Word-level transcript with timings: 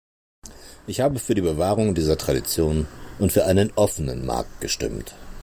Ich 0.87 0.99
habe 0.99 1.19
für 1.19 1.35
die 1.35 1.43
Bewahrung 1.43 1.93
dieser 1.93 2.17
Tradition 2.17 2.87
und 3.19 3.31
für 3.31 3.45
einen 3.45 3.71
offenen 3.75 4.25
Markt 4.25 4.59
gestimmt. 4.59 5.13